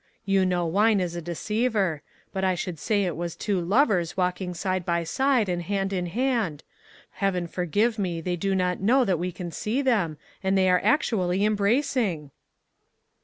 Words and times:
You 0.25 0.47
know 0.47 0.65
wine 0.65 0.99
is 0.99 1.15
a 1.15 1.21
deceiver; 1.21 2.01
but 2.33 2.43
I 2.43 2.55
should 2.55 2.79
say 2.79 3.03
it 3.03 3.15
was 3.15 3.35
two 3.35 3.61
lovers 3.61 4.17
walking 4.17 4.55
side 4.55 4.83
by 4.83 5.03
side, 5.03 5.47
and 5.47 5.61
hand 5.61 5.93
in 5.93 6.07
hand. 6.07 6.63
Heaven 7.11 7.45
forgive 7.45 7.99
me, 7.99 8.19
they 8.19 8.35
do 8.35 8.55
not 8.55 8.79
know 8.81 9.05
that 9.05 9.19
we 9.19 9.31
can 9.31 9.51
see 9.51 9.79
them, 9.83 10.17
and 10.43 10.57
they 10.57 10.71
are 10.71 10.81
actually 10.83 11.45
embracing!" 11.45 12.31